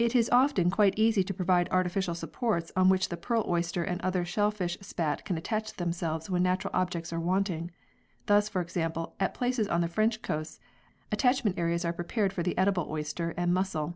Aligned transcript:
It 0.00 0.16
is 0.16 0.28
often 0.30 0.68
quite 0.68 0.98
easy 0.98 1.22
to 1.22 1.32
provide 1.32 1.68
artificial 1.70 2.16
supports 2.16 2.72
to 2.74 2.82
which 2.82 3.08
the 3.08 3.16
pearl 3.16 3.44
oyster 3.46 3.84
and 3.84 4.00
other 4.00 4.24
shellfish 4.24 4.76
spat 4.80 5.24
can 5.24 5.38
attach 5.38 5.74
themselves 5.74 6.28
when 6.28 6.42
natural 6.42 6.72
objects 6.74 7.12
are 7.12 7.20
wanting. 7.20 7.70
Thus, 8.26 8.48
for 8.48 8.60
example, 8.60 9.14
at 9.20 9.32
places, 9.32 9.68
on 9.68 9.80
the 9.80 9.86
French 9.86 10.22
coasts, 10.22 10.58
attachment 11.12 11.56
areas 11.56 11.84
are 11.84 11.92
prepared 11.92 12.32
for 12.32 12.42
the 12.42 12.58
edible 12.58 12.88
oyster 12.90 13.32
and 13.36 13.54
mussel. 13.54 13.94